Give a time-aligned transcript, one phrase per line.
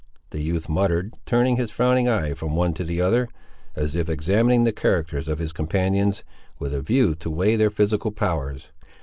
[0.31, 3.29] the youth muttered, turning his frowning eye from one to the other,
[3.75, 6.23] as if examining the characters of his companions,
[6.57, 8.71] with a view to weigh their physical powers.